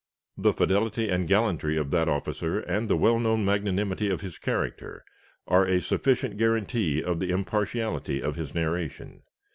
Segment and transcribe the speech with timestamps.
[0.35, 5.05] The fidelity and gallantry of that officer and the well known magnanimity of his character
[5.45, 9.21] are a sufficient guarantee of the impartiality of his narration.